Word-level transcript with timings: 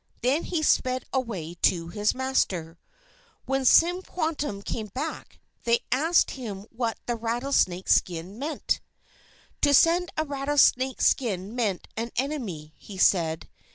Then 0.23 0.45
he 0.45 0.63
sped 0.63 1.05
away 1.13 1.53
to 1.61 1.89
his 1.89 2.15
master. 2.15 2.79
When 3.45 3.61
Tisquantum 3.61 4.63
came 4.63 4.87
back, 4.87 5.37
they 5.63 5.81
asked 5.91 6.31
him 6.31 6.65
what 6.71 6.97
the 7.05 7.15
rattlesnake 7.15 7.87
skin 7.87 8.39
meant. 8.39 8.81
To 9.61 9.75
send 9.75 10.09
a 10.17 10.25
rattlesnake 10.25 11.01
skin 11.03 11.55
meant 11.55 11.87
an 11.95 12.09
enemy, 12.17 12.73
he 12.77 12.97
said. 12.97 13.47